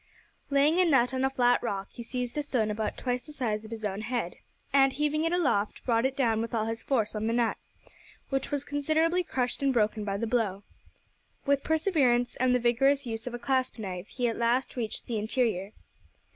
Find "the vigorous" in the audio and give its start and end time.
12.55-13.05